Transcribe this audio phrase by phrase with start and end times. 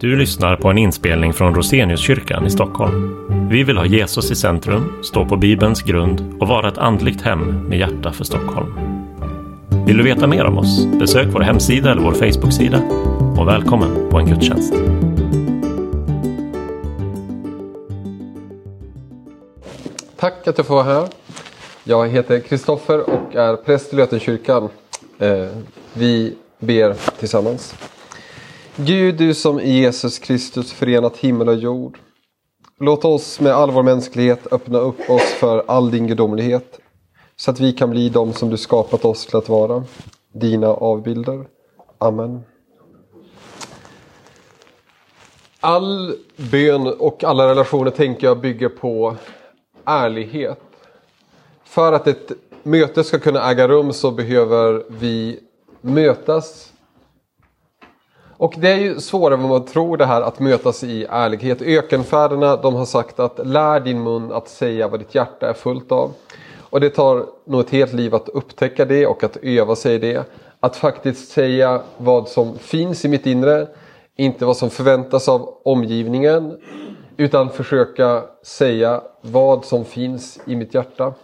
[0.00, 3.16] Du lyssnar på en inspelning från Roseniuskyrkan i Stockholm.
[3.50, 7.68] Vi vill ha Jesus i centrum, stå på Bibelns grund och vara ett andligt hem
[7.68, 8.72] med hjärta för Stockholm.
[9.86, 10.86] Vill du veta mer om oss?
[10.86, 12.82] Besök vår hemsida eller vår Facebooksida.
[13.38, 14.74] Och välkommen på en gudstjänst.
[20.16, 21.08] Tack att jag får vara här.
[21.84, 24.68] Jag heter Kristoffer och är präst i Lötenkyrkan.
[25.18, 25.48] Eh,
[25.92, 27.74] vi ber tillsammans.
[28.80, 31.98] Gud, du som i Jesus Kristus förenat himmel och jord.
[32.80, 36.80] Låt oss med all vår mänsklighet öppna upp oss för all din gudomlighet.
[37.36, 39.84] Så att vi kan bli de som du skapat oss till att vara.
[40.32, 41.46] Dina avbilder.
[41.98, 42.40] Amen.
[45.60, 49.16] All bön och alla relationer tänker jag bygger på
[49.84, 50.62] ärlighet.
[51.64, 52.32] För att ett
[52.62, 55.40] möte ska kunna äga rum så behöver vi
[55.80, 56.72] mötas.
[58.38, 61.62] Och det är ju svårare än vad man tror det här att mötas i ärlighet.
[61.62, 65.92] Ökenfäderna de har sagt att lär din mun att säga vad ditt hjärta är fullt
[65.92, 66.12] av.
[66.58, 69.98] Och det tar nog ett helt liv att upptäcka det och att öva sig i
[69.98, 70.24] det.
[70.60, 73.66] Att faktiskt säga vad som finns i mitt inre.
[74.16, 76.58] Inte vad som förväntas av omgivningen.
[77.16, 81.14] Utan försöka säga vad som finns i mitt hjärta.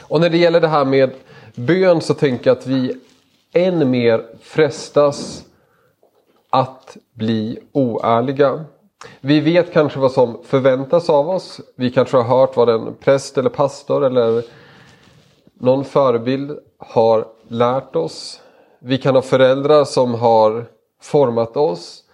[0.00, 1.10] Och när det gäller det här med
[1.54, 2.96] bön så tänker jag att vi
[3.52, 5.44] än mer frestas
[6.52, 8.64] att bli oärliga.
[9.20, 11.60] Vi vet kanske vad som förväntas av oss.
[11.76, 14.44] Vi kanske har hört vad en präst eller pastor eller
[15.54, 18.40] någon förebild har lärt oss.
[18.78, 20.64] Vi kan ha föräldrar som har
[21.02, 22.04] format oss.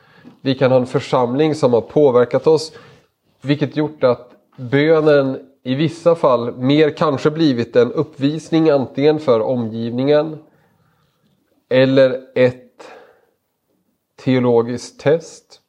[0.41, 2.73] Vi kan ha en församling som har påverkat oss.
[3.41, 10.39] Vilket gjort att bönen i vissa fall mer kanske blivit en uppvisning antingen för omgivningen
[11.69, 12.67] eller ett
[14.29, 15.61] teologiskt test.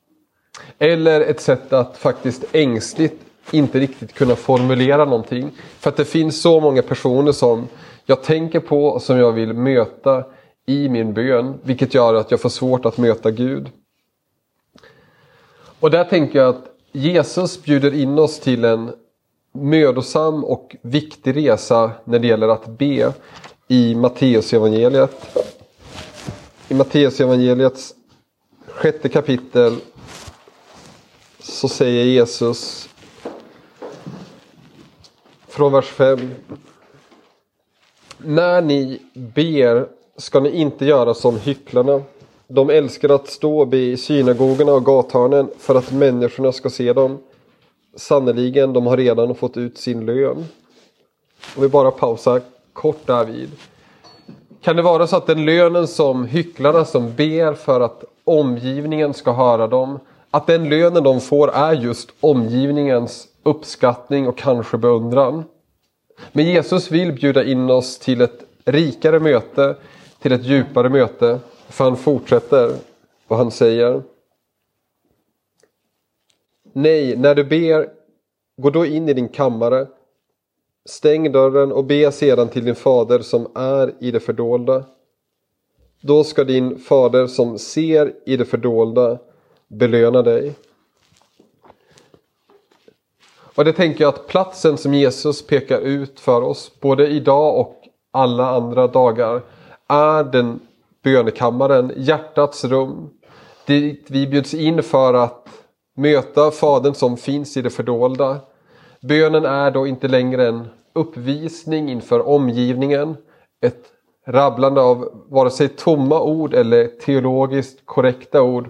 [0.79, 5.51] Eller ett sätt att faktiskt ängsligt inte riktigt kunna formulera någonting.
[5.79, 7.67] För att det finns så många personer som
[8.05, 10.23] jag tänker på och som jag vill möta
[10.65, 11.59] i min bön.
[11.63, 13.69] Vilket gör att jag får svårt att möta Gud.
[15.79, 18.91] Och där tänker jag att Jesus bjuder in oss till en
[19.53, 23.13] mödosam och viktig resa när det gäller att be
[23.67, 25.37] i Matteusevangeliet.
[26.67, 27.93] I Matteusevangeliets
[28.79, 29.75] sjätte kapitel
[31.39, 32.89] så säger Jesus
[35.47, 36.19] från vers 5.
[38.17, 39.87] När ni ber
[40.17, 42.01] ska ni inte göra som hycklarna.
[42.47, 46.93] De älskar att stå och be i synagogorna och gathörnen för att människorna ska se
[46.93, 47.17] dem.
[47.95, 50.45] Sannerligen, de har redan fått ut sin lön.
[51.55, 52.41] Om vi bara pausar
[52.73, 53.51] kort därvid.
[54.61, 59.31] Kan det vara så att den lönen som hycklarna som ber för att omgivningen ska
[59.31, 59.99] höra dem,
[60.31, 65.43] att den lönen de får är just omgivningens uppskattning och kanske beundran?
[66.31, 69.75] Men Jesus vill bjuda in oss till ett rikare möte,
[70.21, 71.39] till ett djupare möte.
[71.67, 72.71] För han fortsätter
[73.27, 74.01] och han säger
[76.73, 77.89] Nej, när du ber,
[78.57, 79.87] gå då in i din kammare,
[80.89, 84.85] stäng dörren och be sedan till din fader som är i det fördolda.
[86.01, 89.17] Då ska din fader som ser i det fördolda
[89.67, 90.55] belöna dig.
[93.55, 97.75] Och det tänker jag att platsen som Jesus pekar ut för oss, både idag och
[98.11, 99.41] alla andra dagar,
[99.87, 100.59] är den
[101.03, 103.09] bönekammaren, hjärtats rum.
[103.65, 105.47] Dit vi bjuds in för att
[105.95, 108.37] möta Fadern som finns i det fördolda.
[109.01, 113.17] Bönen är då inte längre en uppvisning inför omgivningen,
[113.61, 113.85] ett
[114.29, 118.69] rabblande av vare sig tomma ord eller teologiskt korrekta ord.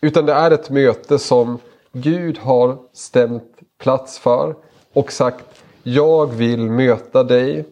[0.00, 1.58] Utan det är ett möte som
[1.92, 4.54] Gud har stämt plats för
[4.92, 5.44] och sagt
[5.82, 7.64] Jag vill möta dig.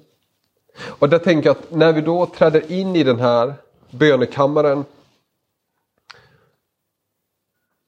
[0.78, 3.54] Och där tänker jag att när vi då träder in i den här
[3.90, 4.84] bönekammaren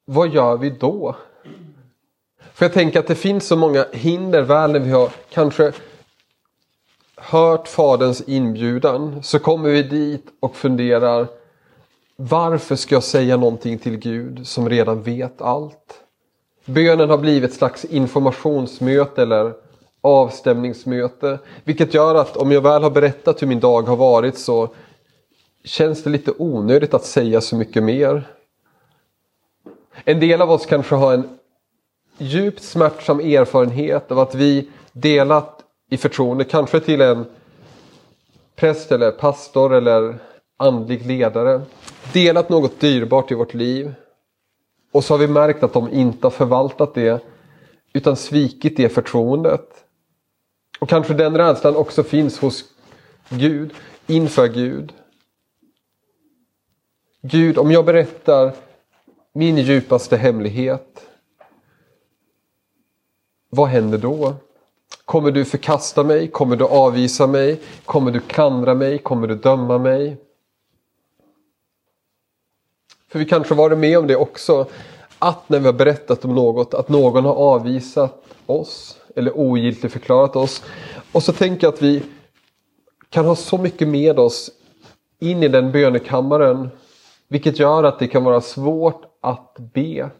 [0.05, 1.17] vad gör vi då?
[2.53, 5.73] För jag tänker att det finns så många hinder väl när vi har kanske
[7.17, 11.27] hört Faderns inbjudan så kommer vi dit och funderar
[12.17, 16.01] varför ska jag säga någonting till Gud som redan vet allt?
[16.65, 19.55] Bönen har blivit ett slags informationsmöte eller
[20.01, 21.39] avstämningsmöte.
[21.65, 24.69] Vilket gör att om jag väl har berättat hur min dag har varit så
[25.65, 28.29] känns det lite onödigt att säga så mycket mer.
[30.05, 31.29] En del av oss kanske har en
[32.19, 35.56] djupt smärtsam erfarenhet av att vi delat
[35.88, 37.27] i förtroende, kanske till en
[38.56, 40.19] präst eller pastor eller
[40.56, 41.62] andlig ledare.
[42.12, 43.94] Delat något dyrbart i vårt liv.
[44.93, 47.25] Och så har vi märkt att de inte har förvaltat det
[47.93, 49.85] utan svikit det förtroendet.
[50.79, 52.65] Och kanske den rädslan också finns hos
[53.29, 53.75] Gud,
[54.06, 54.93] inför Gud.
[57.23, 58.53] Gud, om jag berättar
[59.33, 61.06] min djupaste hemlighet,
[63.50, 64.35] vad händer då?
[65.06, 66.29] Kommer du förkasta mig?
[66.29, 67.61] Kommer du avvisa mig?
[67.85, 68.99] Kommer du klandra mig?
[68.99, 70.17] Kommer du döma mig?
[73.08, 74.67] För vi kanske varit med om det också.
[75.19, 80.37] Att när vi har berättat om något, att någon har avvisat oss eller ogiltigt förklarat
[80.37, 80.62] oss.
[81.12, 82.02] Och så tänker jag att vi
[83.11, 84.50] kan ha så mycket med oss
[85.19, 86.69] in i den bönekammaren.
[87.29, 90.11] Vilket gör att det kan vara svårt att be.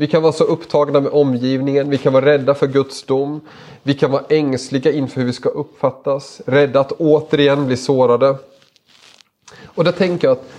[0.00, 3.40] Vi kan vara så upptagna med omgivningen, vi kan vara rädda för Guds dom.
[3.82, 8.36] Vi kan vara ängsliga inför hur vi ska uppfattas, rädda att återigen bli sårade.
[9.64, 10.52] Och där tänker jag att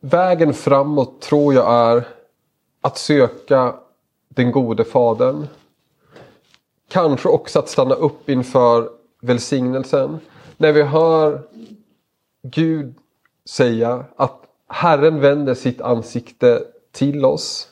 [0.00, 2.08] vägen framåt tror jag är
[2.80, 3.74] att söka
[4.28, 5.46] den gode fadern.
[6.88, 8.90] Kanske också att stanna upp inför
[9.20, 10.18] välsignelsen.
[10.56, 11.40] När vi hör
[12.42, 12.94] Gud
[13.48, 16.64] säga att Herren vänder sitt ansikte
[16.98, 17.68] till oss.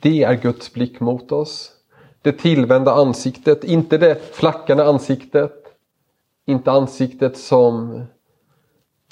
[0.00, 1.72] Det är Guds blick mot oss.
[2.22, 5.52] Det tillvända ansiktet, inte det flackande ansiktet.
[6.46, 8.02] Inte ansiktet som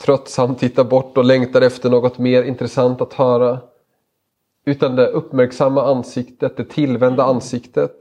[0.01, 3.61] tröttsamt tittar bort och längtar efter något mer intressant att höra.
[4.65, 8.01] Utan det uppmärksamma ansiktet, det tillvända ansiktet.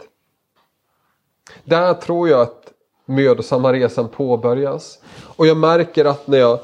[1.63, 2.73] Där tror jag att
[3.05, 4.99] mödosamma resan påbörjas.
[5.35, 6.59] Och jag märker att när jag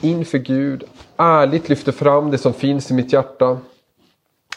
[0.00, 0.84] inför Gud
[1.16, 3.58] ärligt lyfter fram det som finns i mitt hjärta.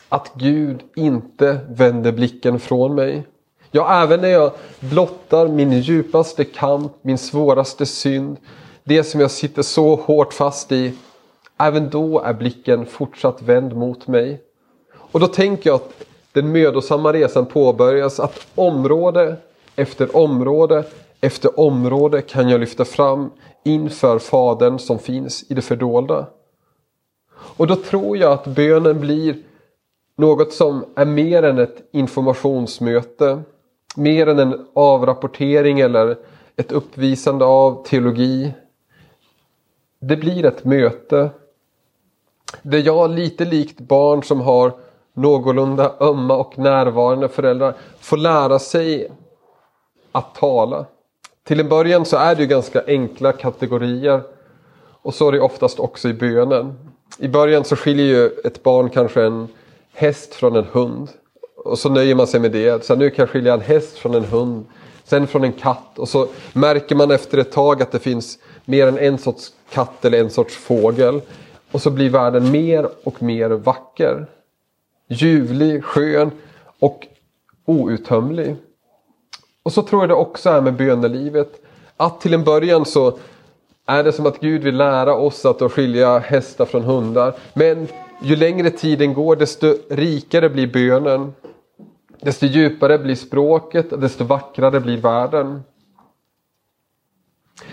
[0.09, 3.23] Att Gud inte vänder blicken från mig.
[3.71, 8.37] Ja, även när jag blottar min djupaste kamp, min svåraste synd.
[8.83, 10.93] Det som jag sitter så hårt fast i.
[11.57, 14.41] Även då är blicken fortsatt vänd mot mig.
[14.93, 18.19] Och då tänker jag att den mödosamma resan påbörjas.
[18.19, 19.35] Att område
[19.75, 20.83] efter område
[21.21, 23.31] efter område kan jag lyfta fram
[23.63, 26.27] inför Fadern som finns i det fördolda.
[27.57, 29.37] Och då tror jag att bönen blir
[30.17, 33.41] något som är mer än ett informationsmöte.
[33.95, 36.17] Mer än en avrapportering eller
[36.55, 38.53] ett uppvisande av teologi.
[39.99, 41.29] Det blir ett möte.
[42.61, 44.73] Där jag lite likt barn som har
[45.13, 49.11] någorlunda ömma och närvarande föräldrar får lära sig
[50.11, 50.85] att tala.
[51.43, 54.21] Till en början så är det ju ganska enkla kategorier.
[55.01, 56.73] Och så är det oftast också i bönen.
[57.17, 59.47] I början så skiljer ju ett barn kanske en
[59.93, 61.09] häst från en hund.
[61.65, 62.85] Och så nöjer man sig med det.
[62.85, 64.65] Så nu kan jag skilja en häst från en hund.
[65.03, 65.99] Sen från en katt.
[65.99, 70.05] Och så märker man efter ett tag att det finns mer än en sorts katt
[70.05, 71.21] eller en sorts fågel.
[71.71, 74.25] Och så blir världen mer och mer vacker.
[75.07, 76.31] Ljuvlig, skön
[76.79, 77.07] och
[77.65, 78.55] outtömlig.
[79.63, 81.61] Och så tror jag det också är med bönelivet.
[81.97, 83.17] Att till en början så
[83.85, 87.33] är det som att Gud vill lära oss att skilja hästar från hundar.
[87.53, 87.87] Men
[88.21, 91.33] ju längre tiden går desto rikare blir bönen.
[92.21, 95.63] Desto djupare blir språket, desto vackrare blir världen.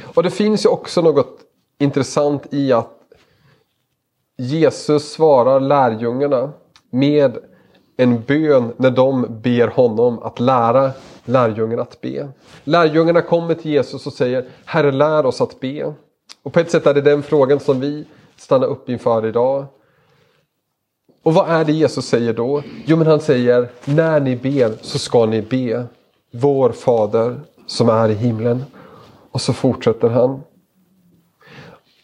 [0.03, 1.41] Och det finns ju också något
[1.79, 2.95] intressant i att
[4.37, 6.53] Jesus svarar lärjungarna
[6.91, 7.39] med
[8.01, 10.91] en bön när de ber honom att lära
[11.25, 12.29] lärjungarna att be.
[12.65, 15.95] Lärjungarna kommer till Jesus och säger Herre lär oss att be.
[16.43, 18.05] Och på ett sätt är det den frågan som vi
[18.37, 19.67] stannar upp inför idag.
[21.23, 22.63] Och vad är det Jesus säger då?
[22.85, 25.85] Jo men han säger när ni ber så ska ni be.
[26.31, 28.65] Vår Fader som är i himlen.
[29.31, 30.41] Och så fortsätter han.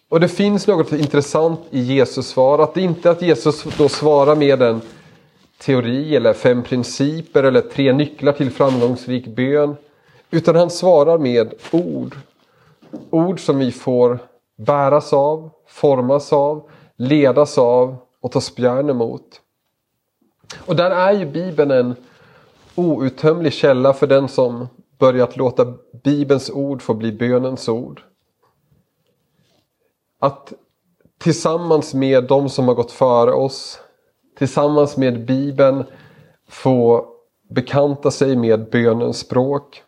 [0.08, 2.58] Och det finns något intressant i Jesus svar.
[2.58, 4.80] Att det inte är att Jesus då svarar med en
[5.64, 9.76] teori eller fem principer eller tre nycklar till framgångsrik bön.
[10.30, 12.16] Utan han svarar med ord.
[13.10, 14.18] Ord som vi får
[14.56, 19.40] bäras av, formas av, ledas av och ta spjärn emot.
[20.66, 21.94] Och där är ju Bibeln en
[22.74, 24.68] outtömlig källa för den som
[24.98, 28.02] börjat låta Bibelns ord få bli bönens ord.
[30.18, 30.52] Att
[31.18, 33.80] tillsammans med de som har gått före oss
[34.38, 35.84] tillsammans med Bibeln
[36.48, 37.06] få
[37.50, 39.82] bekanta sig med bönens språk.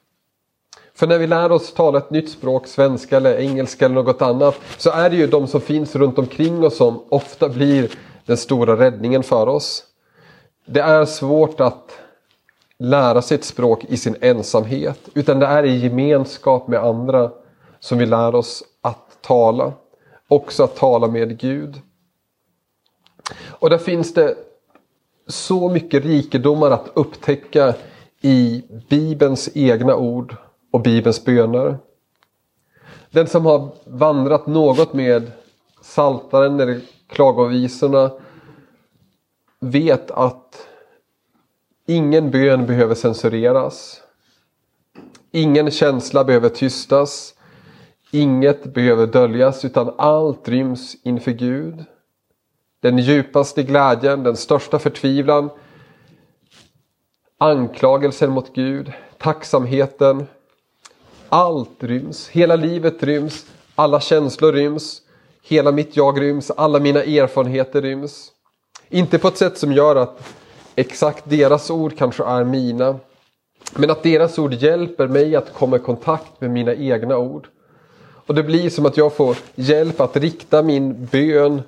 [0.95, 4.61] För när vi lär oss tala ett nytt språk, svenska eller engelska eller något annat,
[4.79, 7.91] så är det ju de som finns runt omkring oss som ofta blir
[8.27, 9.85] den stora räddningen för oss.
[10.67, 11.99] Det är svårt att
[12.79, 17.31] lära sig ett språk i sin ensamhet, utan det är i gemenskap med andra
[17.81, 19.73] som vi lär oss att tala.
[20.29, 21.81] också att tala med Gud.
[23.35, 24.37] Och där finns det
[25.27, 27.75] så mycket rikedomar att upptäcka
[28.21, 30.37] i Bibelns egna ord
[30.71, 31.79] och Bibelns böner.
[33.11, 35.33] Den som har vandrat något med
[35.81, 38.11] Saltaren eller klagovisorna
[39.61, 40.67] vet att
[41.87, 44.03] ingen bön behöver censureras.
[45.31, 47.35] Ingen känsla behöver tystas.
[48.11, 51.85] Inget behöver döljas utan allt ryms inför Gud.
[52.87, 55.51] Den djupaste glädjen, den största förtvivlan,
[57.39, 60.27] anklagelsen mot Gud, tacksamheten.
[61.29, 65.03] Allt ryms, hela livet ryms, alla känslor ryms,
[65.43, 68.33] hela mitt jag ryms, alla mina erfarenheter ryms.
[68.89, 70.35] Inte på ett sätt som gör att
[70.75, 72.99] exakt deras ord kanske är mina.
[73.75, 77.49] Men att deras ord hjälper mig att komma i kontakt med mina egna ord.
[78.27, 81.63] Och det blir som att jag får hjälp att rikta min bön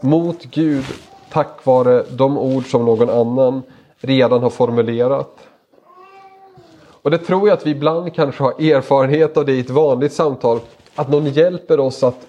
[0.00, 0.84] mot Gud
[1.30, 3.62] tack vare de ord som någon annan
[3.96, 5.48] redan har formulerat.
[7.04, 10.12] Och det tror jag att vi ibland kanske har erfarenhet av det i ett vanligt
[10.12, 10.60] samtal.
[10.94, 12.26] Att någon hjälper oss att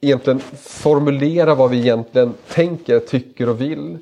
[0.00, 3.98] egentligen formulera vad vi egentligen tänker, tycker och vill.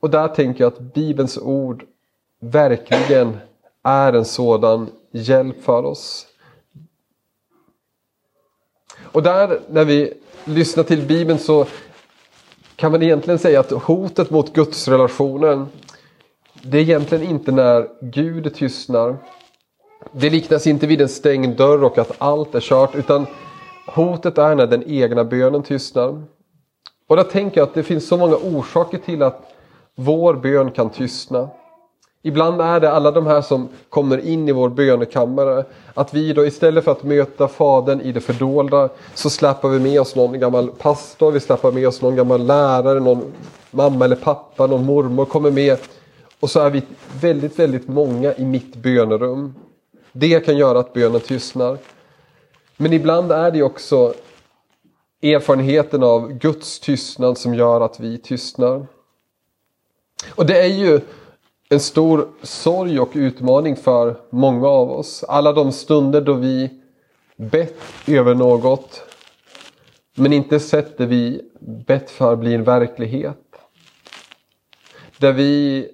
[0.00, 1.84] Och där tänker jag att Bibelns ord
[2.40, 3.36] verkligen
[3.82, 6.26] är en sådan hjälp för oss.
[9.02, 10.12] Och där när vi
[10.44, 11.66] lyssnar till Bibeln så
[12.76, 15.66] kan man egentligen säga att hotet mot gudsrelationen
[16.62, 19.16] det är egentligen inte när Gud tystnar.
[20.12, 23.26] Det liknas inte vid en stängd dörr och att allt är kört utan
[23.86, 26.22] hotet är när den egna bönen tystnar.
[27.06, 29.52] Och där tänker jag att det finns så många orsaker till att
[29.94, 31.48] vår bön kan tystna.
[32.26, 35.64] Ibland är det alla de här som kommer in i vår bönekammare.
[35.94, 40.00] Att vi då istället för att möta Fadern i det fördolda så släpper vi med
[40.00, 43.32] oss någon gammal pastor, vi släpper med oss någon gammal lärare, någon
[43.70, 45.78] mamma eller pappa, någon mormor kommer med.
[46.40, 46.82] Och så är vi
[47.20, 49.54] väldigt, väldigt många i mitt bönerum.
[50.12, 51.78] Det kan göra att bönen tystnar.
[52.76, 54.14] Men ibland är det också
[55.22, 58.86] erfarenheten av Guds tystnad som gör att vi tystnar.
[60.34, 61.00] Och det är ju
[61.74, 65.24] en stor sorg och utmaning för många av oss.
[65.28, 66.70] Alla de stunder då vi
[67.36, 69.02] bett över något
[70.14, 73.38] men inte sett det vi bett för bli en verklighet.
[75.18, 75.88] Där vi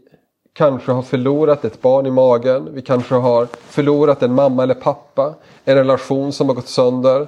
[0.53, 2.69] kanske har förlorat ett barn i magen.
[2.75, 5.35] Vi kanske har förlorat en mamma eller pappa.
[5.65, 7.27] En relation som har gått sönder.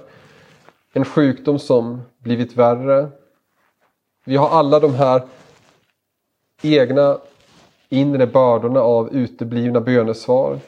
[0.93, 3.09] En sjukdom som blivit värre.
[4.25, 5.23] Vi har alla de här
[6.63, 7.19] egna
[7.93, 10.59] inre bördorna av uteblivna bönesvar.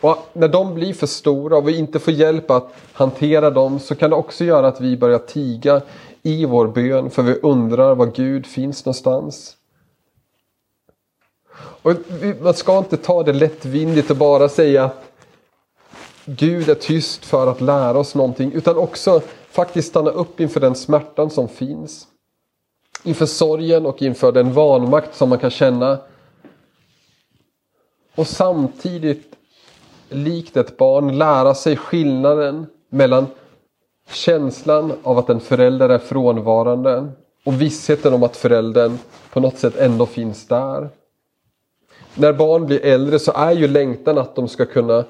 [0.00, 3.94] Och när de blir för stora och vi inte får hjälp att hantera dem så
[3.94, 5.82] kan det också göra att vi börjar tiga
[6.22, 9.56] i vår bön för vi undrar var Gud finns någonstans.
[11.82, 11.92] Och
[12.40, 15.04] man ska inte ta det lättvindigt och bara säga att
[16.24, 19.20] Gud är tyst för att lära oss någonting utan också
[19.50, 22.06] faktiskt stanna upp inför den smärtan som finns
[23.02, 25.98] inför sorgen och inför den vanmakt som man kan känna.
[28.14, 29.36] Och samtidigt,
[30.08, 33.26] likt ett barn, lära sig skillnaden mellan
[34.10, 37.08] känslan av att en förälder är frånvarande
[37.44, 38.98] och vissheten om att föräldern
[39.32, 40.88] på något sätt ändå finns där.
[42.14, 45.04] När barn blir äldre så är ju längtan att de ska kunna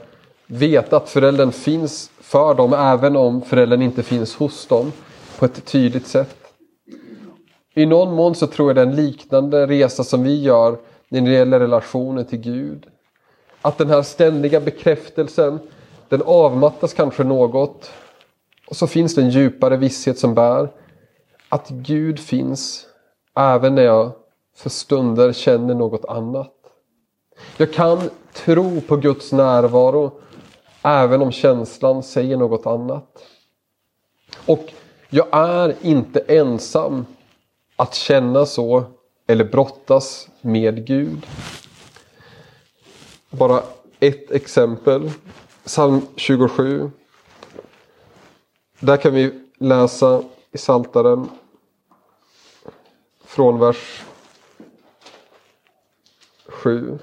[0.46, 4.92] veta att föräldern finns för dem även om föräldern inte finns hos dem
[5.38, 6.39] på ett tydligt sätt.
[7.80, 11.20] I någon mån så tror jag det är en liknande resa som vi gör när
[11.20, 12.86] det gäller relationen till Gud.
[13.62, 15.58] Att den här ständiga bekräftelsen,
[16.08, 17.90] den avmattas kanske något.
[18.66, 20.68] Och så finns det en djupare visshet som bär.
[21.48, 22.86] Att Gud finns
[23.36, 24.12] även när jag
[24.56, 26.54] för stunder känner något annat.
[27.56, 28.00] Jag kan
[28.32, 30.12] tro på Guds närvaro
[30.82, 33.24] även om känslan säger något annat.
[34.46, 34.72] Och
[35.10, 37.06] jag är inte ensam
[37.80, 38.84] att känna så
[39.26, 41.26] eller brottas med Gud.
[43.30, 43.62] Bara
[44.00, 45.10] ett exempel.
[45.64, 46.90] Psalm 27.
[48.80, 50.22] Där kan vi läsa
[50.52, 51.28] i Saltaren
[53.24, 54.02] från vers
[56.46, 56.98] 7.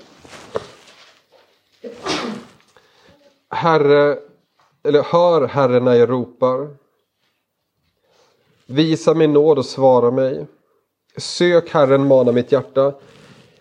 [3.50, 4.20] Herre,
[4.84, 6.76] eller hör Herre när jag ropar.
[8.66, 10.48] Visa min nåd och svara mig.
[11.18, 12.94] Sök Herren, mana mitt hjärta.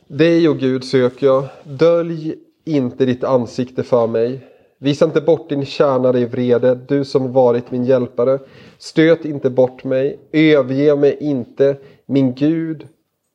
[0.07, 1.45] Dig, och Gud, söker jag.
[1.65, 2.35] Dölj
[2.65, 4.41] inte ditt ansikte för mig.
[4.79, 8.39] Visa inte bort din tjänare i vrede, du som varit min hjälpare.
[8.79, 12.89] Stöt inte bort mig, överge mig inte, min Gud,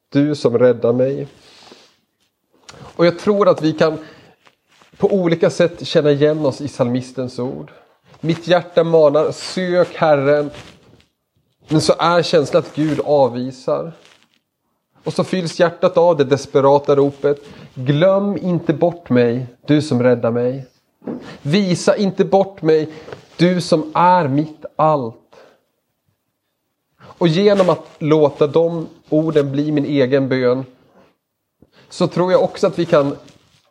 [0.10, 1.28] du som räddar mig.
[2.78, 3.98] Och jag tror att vi kan
[4.98, 7.72] på olika sätt känna igen oss i salmistens ord.
[8.20, 10.50] Mitt hjärta manar, sök Herren.
[11.68, 13.92] Men så är känslan att Gud avvisar.
[15.03, 17.38] Och så fylls hjärtat av det desperata ropet.
[17.74, 20.65] Glöm inte bort mig, du som räddar mig.
[21.41, 22.89] Visa inte bort mig,
[23.38, 25.15] du som är mitt allt.
[27.01, 30.65] Och genom att låta de orden bli min egen bön
[31.89, 33.15] så tror jag också att vi kan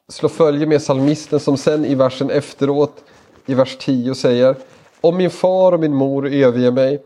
[0.09, 3.05] slå följe med salmisten som sen i versen efteråt
[3.47, 4.57] i vers 10 säger
[5.01, 7.03] Om min far och min mor överger mig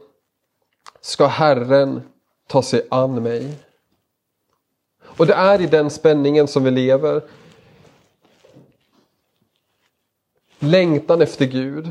[1.01, 2.03] ska Herren
[2.49, 3.55] ta sig an mig.
[5.17, 7.23] Och det är i den spänningen som vi lever.
[10.59, 11.89] Längtan efter Gud.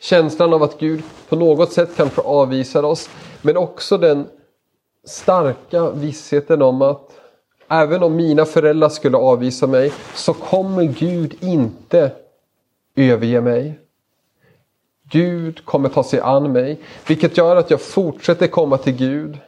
[0.00, 3.10] Känslan av att Gud på något sätt kanske avvisar oss.
[3.42, 4.26] Men också den
[5.04, 7.10] starka vissheten om att
[7.68, 12.12] även om mina föräldrar skulle avvisa mig så kommer Gud inte
[12.96, 13.80] överge mig.
[15.10, 19.38] Gud kommer ta sig an mig, vilket gör att jag fortsätter komma till Gud.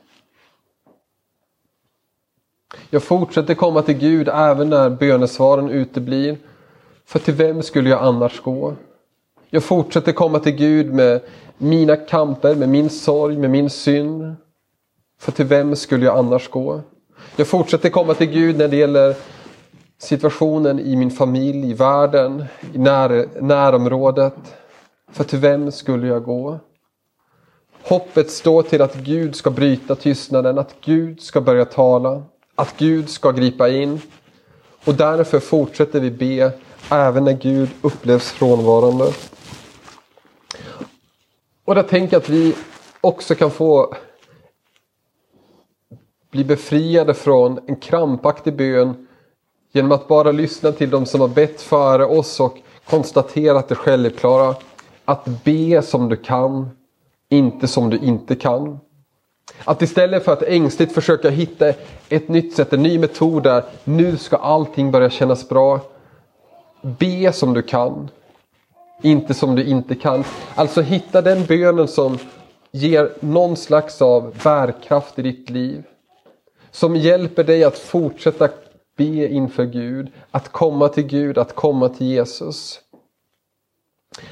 [2.91, 6.39] Jag fortsätter komma till Gud även när bönesvaren uteblir.
[7.05, 8.75] För till vem skulle jag annars gå?
[9.51, 11.21] Jag fortsätter komma till Gud med
[11.59, 14.37] mina kamper, med min sorg, med min synd.
[15.21, 16.81] För till vem skulle jag annars gå?
[17.37, 19.15] Jag fortsätter komma till Gud när det gäller
[19.99, 24.35] situationen i min familj, i världen, i när, närområdet.
[25.13, 26.59] För till vem skulle jag gå?
[27.83, 32.23] Hoppet står till att Gud ska bryta tystnaden, att Gud ska börja tala,
[32.59, 34.01] att Gud ska gripa in.
[34.85, 36.53] Och därför fortsätter vi be
[36.91, 39.13] även när Gud upplevs frånvarande.
[41.65, 42.55] Och jag tänker att vi
[43.01, 43.95] också kan få
[46.31, 49.07] bli befriade från en krampaktig bön
[49.73, 54.55] genom att bara lyssna till de som har bett före oss och konstaterat det självklara.
[55.05, 56.71] Att be som du kan,
[57.29, 58.79] inte som du inte kan.
[59.65, 61.73] Att istället för att ängsligt försöka hitta
[62.09, 65.81] ett nytt sätt, en ny metod där nu ska allting börja kännas bra.
[66.83, 68.11] Be som du kan,
[69.03, 70.25] inte som du inte kan.
[70.55, 72.19] Alltså hitta den bönen som
[72.71, 75.85] ger någon slags av bärkraft i ditt liv.
[76.71, 78.49] Som hjälper dig att fortsätta
[78.97, 82.81] be inför Gud, att komma till Gud, att komma till Jesus.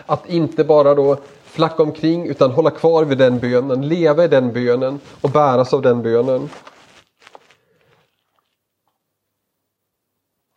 [0.07, 4.53] Att inte bara då flacka omkring utan hålla kvar vid den bönen, leva i den
[4.53, 6.49] bönen och bäras av den bönen.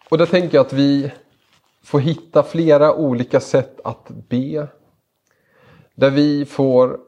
[0.09, 1.11] Och där tänker jag att vi
[1.83, 4.67] får hitta flera olika sätt att be.
[5.95, 6.99] Där vi får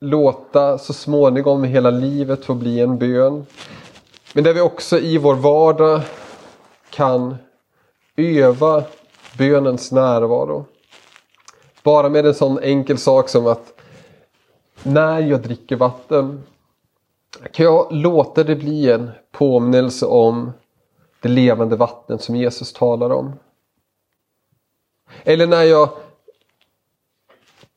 [0.00, 3.46] låta så småningom hela livet få bli en bön.
[4.32, 6.00] Men där vi också i vår vardag
[6.90, 7.36] kan
[8.16, 8.84] öva
[9.38, 10.66] bönens närvaro.
[11.86, 13.80] Bara med en sån enkel sak som att
[14.82, 16.42] när jag dricker vatten
[17.52, 20.52] kan jag låta det bli en påminnelse om
[21.20, 23.32] det levande vattnet som Jesus talar om.
[25.24, 25.88] Eller när jag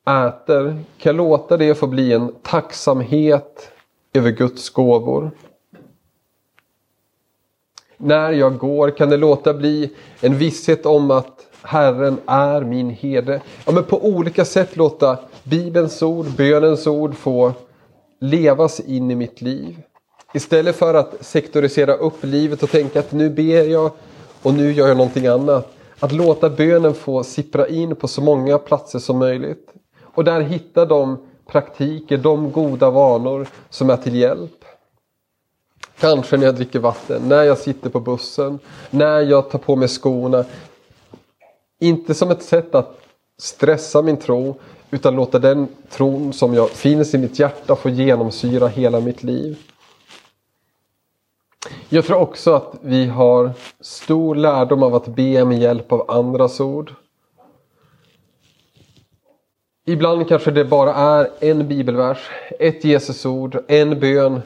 [0.06, 3.72] äter kan jag låta det få bli en tacksamhet
[4.14, 5.32] över Guds gåvor.
[7.98, 13.42] När jag går kan det låta bli en visshet om att Herren är min herde.
[13.66, 17.54] Ja, men på olika sätt låta Bibelns ord, bönens ord få
[18.20, 19.78] levas in i mitt liv.
[20.34, 23.92] Istället för att sektorisera upp livet och tänka att nu ber jag
[24.42, 25.74] och nu gör jag någonting annat.
[26.00, 29.70] Att låta bönen få sippra in på så många platser som möjligt.
[30.02, 31.18] Och där hitta de
[31.48, 34.66] praktiker, de goda vanor som är till hjälp.
[36.00, 39.88] Kanske när jag dricker vatten, när jag sitter på bussen, när jag tar på mig
[39.88, 40.46] skorna.
[41.80, 43.00] Inte som ett sätt att
[43.38, 44.60] stressa min tro
[44.92, 49.58] utan låta den tron som jag finns i mitt hjärta få genomsyra hela mitt liv.
[51.90, 56.60] Jag tror också att vi har stor lärdom av att be med hjälp av andras
[56.60, 56.94] ord.
[59.86, 64.42] Ibland kanske det bara är en bibelvers, ett Jesusord, en bön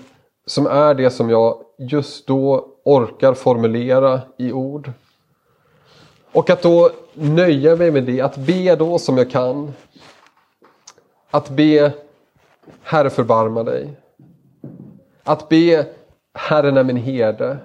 [0.46, 4.92] som är det som jag just då orkar formulera i ord.
[6.32, 9.74] Och att då nöja mig med det, att be då som jag kan.
[11.30, 11.94] Att be
[12.82, 13.90] Herre förbarma dig.
[15.24, 15.86] Att be
[16.34, 17.58] Herren är min herde.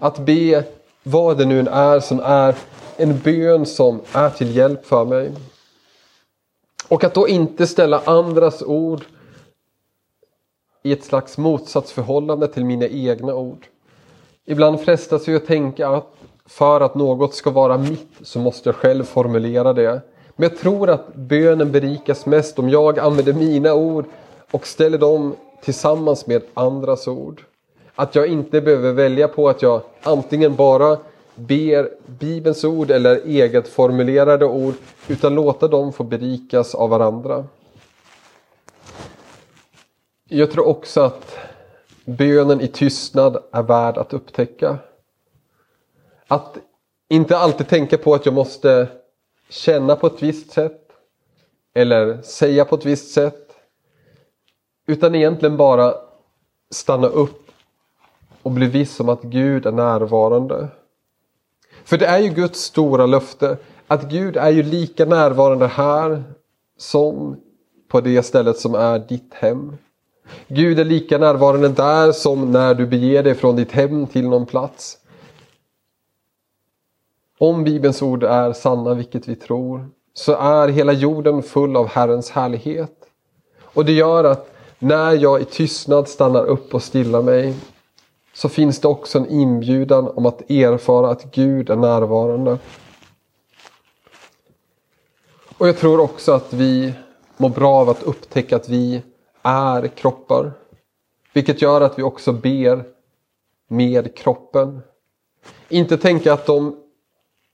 [0.00, 0.64] Att be
[1.02, 2.54] vad det nu än är som är
[2.96, 5.32] en bön som är till hjälp för mig.
[6.88, 9.04] Och att då inte ställa andras ord
[10.82, 13.66] i ett slags motsatsförhållande till mina egna ord.
[14.44, 16.14] Ibland frestas vi att tänka att
[16.46, 20.00] för att något ska vara mitt så måste jag själv formulera det.
[20.36, 24.04] Men jag tror att bönen berikas mest om jag använder mina ord
[24.50, 27.42] och ställer dem tillsammans med andras ord.
[27.94, 30.98] Att jag inte behöver välja på att jag antingen bara
[31.34, 34.74] ber Bibelns ord eller eget formulerade ord
[35.08, 37.44] utan låta dem få berikas av varandra.
[40.28, 41.36] Jag tror också att
[42.04, 44.78] bönen i tystnad är värd att upptäcka.
[46.28, 46.58] Att
[47.08, 48.88] inte alltid tänka på att jag måste
[49.48, 50.88] känna på ett visst sätt
[51.74, 53.48] eller säga på ett visst sätt.
[54.86, 55.94] Utan egentligen bara
[56.70, 57.50] stanna upp
[58.42, 60.68] och bli viss om att Gud är närvarande.
[61.84, 63.56] För det är ju Guds stora löfte
[63.86, 66.22] att Gud är ju lika närvarande här
[66.78, 67.36] som
[67.88, 69.76] på det stället som är ditt hem.
[70.48, 74.46] Gud är lika närvarande där som när du beger dig från ditt hem till någon
[74.46, 74.98] plats.
[77.42, 82.30] Om Bibelns ord är sanna, vilket vi tror, så är hela jorden full av Herrens
[82.30, 82.92] härlighet.
[83.62, 87.54] Och det gör att när jag i tystnad stannar upp och stillar mig
[88.34, 92.58] så finns det också en inbjudan om att erfara att Gud är närvarande.
[95.58, 96.94] Och jag tror också att vi
[97.36, 99.02] mår bra av att upptäcka att vi
[99.42, 100.52] är kroppar.
[101.32, 102.84] Vilket gör att vi också ber
[103.68, 104.80] med kroppen.
[105.68, 106.81] Inte tänka att de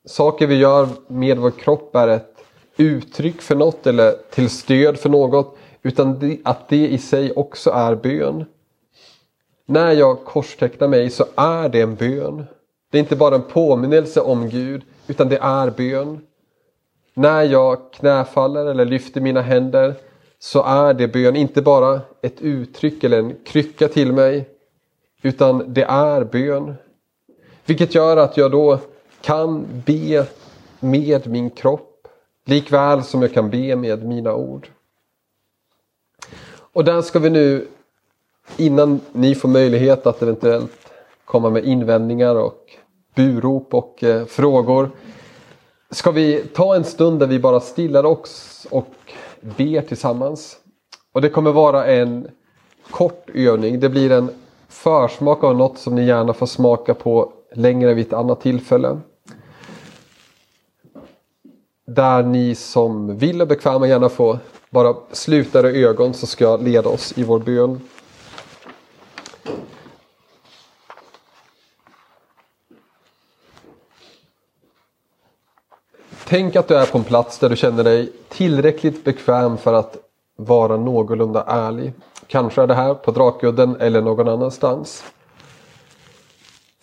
[0.09, 2.44] saker vi gör med vår kropp är ett
[2.77, 5.57] uttryck för något eller till stöd för något.
[5.83, 8.44] Utan att det i sig också är bön.
[9.66, 12.44] När jag korstecknar mig så är det en bön.
[12.90, 16.21] Det är inte bara en påminnelse om Gud utan det är bön.
[17.14, 19.94] När jag knäfaller eller lyfter mina händer
[20.38, 24.49] så är det bön inte bara ett uttryck eller en krycka till mig
[25.23, 26.75] utan det är bön.
[27.66, 28.79] Vilket gör att jag då
[29.20, 30.26] kan be
[30.81, 32.09] med min kropp
[32.44, 34.68] likväl som jag kan be med mina ord.
[36.72, 37.68] Och där ska vi nu
[38.57, 40.92] innan ni får möjlighet att eventuellt
[41.24, 42.76] komma med invändningar och
[43.14, 44.90] burop och eh, frågor.
[45.90, 48.94] Ska vi ta en stund där vi bara stillar oss och
[49.40, 50.57] ber tillsammans.
[51.12, 52.28] Och det kommer vara en
[52.90, 53.81] kort övning.
[53.81, 54.31] Det blir en
[54.68, 59.00] försmak av något som ni gärna får smaka på längre vid ett annat tillfälle.
[61.87, 64.38] Där ni som vill och bekväma gärna får
[64.70, 67.80] bara sluta era ögon så ska jag leda oss i vår bön.
[76.26, 79.96] Tänk att du är på en plats där du känner dig tillräckligt bekväm för att
[80.37, 81.92] vara någorlunda ärlig.
[82.26, 85.04] Kanske är det här på Drakudden eller någon annanstans.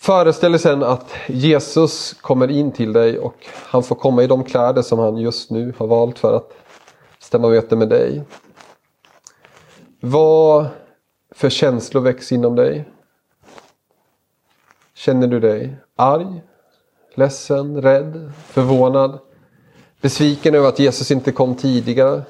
[0.06, 4.44] Föreställ dig sen att Jesus kommer in till dig och han får komma i de
[4.44, 6.52] kläder som han just nu har valt för att
[7.18, 8.22] stämma möte med dig.
[10.00, 10.66] Vad
[11.30, 12.84] för känslor väcks inom dig?
[14.94, 16.42] Känner du dig arg,
[17.14, 19.18] ledsen, rädd, förvånad?
[20.00, 22.22] Besviken över att Jesus inte kom tidigare?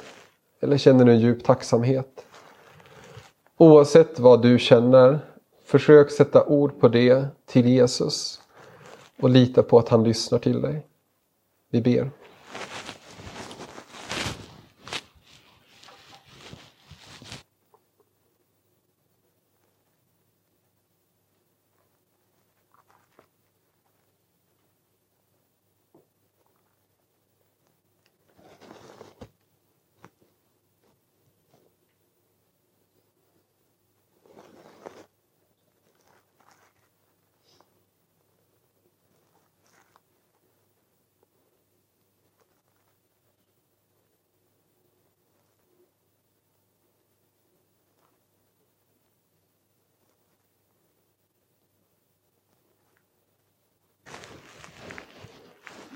[0.61, 2.25] Eller känner du en djup tacksamhet?
[3.59, 5.19] Oavsett vad du känner,
[5.67, 8.41] försök sätta ord på det till Jesus
[9.21, 10.87] och lita på att han lyssnar till dig.
[11.71, 12.11] Vi ber.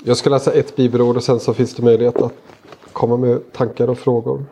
[0.05, 2.33] Jag ska läsa ett bibelord och sen så finns det möjlighet att
[2.93, 4.45] komma med tankar och frågor.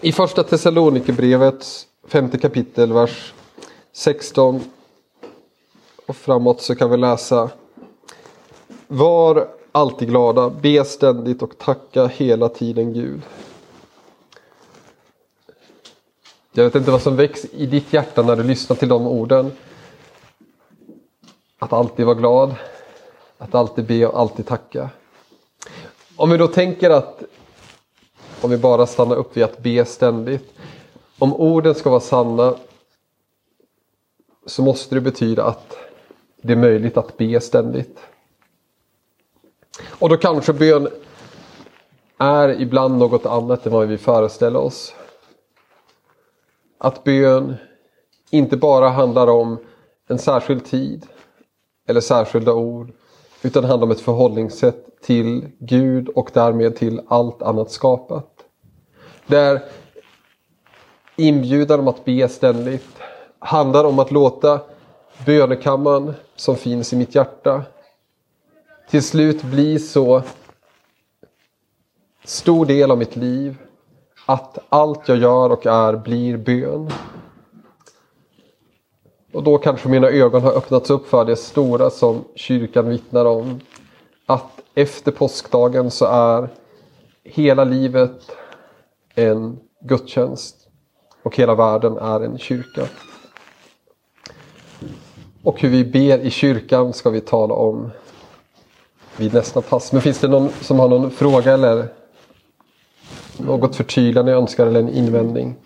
[0.00, 3.34] I första Thessalonikerbrevets femte kapitel, vers
[3.92, 4.60] 16
[6.06, 7.50] och framåt så kan vi läsa
[8.86, 13.22] Var alltid glada, be ständigt och tacka hela tiden Gud.
[16.52, 19.52] Jag vet inte vad som väcks i ditt hjärta när du lyssnar till de orden.
[21.58, 22.54] Att alltid vara glad.
[23.38, 24.90] Att alltid be och alltid tacka.
[26.16, 27.22] Om vi då tänker att
[28.40, 30.54] om vi bara stannar upp vid att be ständigt.
[31.18, 32.54] Om orden ska vara sanna
[34.46, 35.76] så måste det betyda att
[36.42, 37.98] det är möjligt att be ständigt.
[39.98, 40.88] Och då kanske bön
[42.18, 44.94] är ibland något annat än vad vi föreställer oss.
[46.78, 47.54] Att bön
[48.30, 49.58] inte bara handlar om
[50.08, 51.06] en särskild tid
[51.86, 52.92] eller särskilda ord
[53.46, 58.30] utan handlar om ett förhållningssätt till Gud och därmed till allt annat skapat.
[59.26, 59.62] Där
[61.16, 62.96] inbjudan om att be ständigt
[63.38, 64.60] handlar om att låta
[65.26, 67.62] bönekammaren som finns i mitt hjärta
[68.90, 70.22] till slut bli så
[72.24, 73.56] stor del av mitt liv
[74.26, 76.90] att allt jag gör och är blir bön.
[79.36, 83.60] Och då kanske mina ögon har öppnats upp för det stora som kyrkan vittnar om.
[84.26, 86.48] Att efter påskdagen så är
[87.24, 88.30] hela livet
[89.14, 90.56] en gudstjänst.
[91.22, 92.82] Och hela världen är en kyrka.
[95.42, 97.90] Och hur vi ber i kyrkan ska vi tala om
[99.16, 99.92] vid nästa pass.
[99.92, 101.88] Men finns det någon som har någon fråga eller
[103.36, 105.56] något förtydligande önskar eller en invändning?